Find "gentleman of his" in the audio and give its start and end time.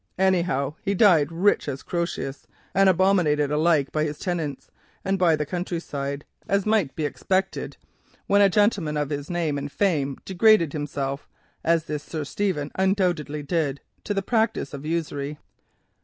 8.49-9.29